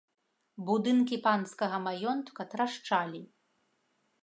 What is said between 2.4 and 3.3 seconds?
трашчалі.